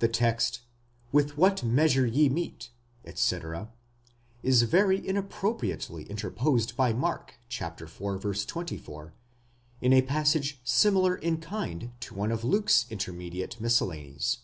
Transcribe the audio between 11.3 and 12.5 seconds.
kind to one of